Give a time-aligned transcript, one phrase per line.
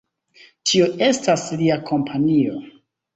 [0.69, 2.57] Tio estas lia kompanio.